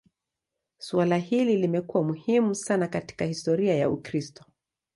Suala 0.79 1.17
hili 1.17 1.57
limekuwa 1.57 2.03
muhimu 2.03 2.55
sana 2.55 2.87
katika 2.87 3.25
historia 3.25 3.75
ya 3.75 3.89
Ukristo. 3.89 4.45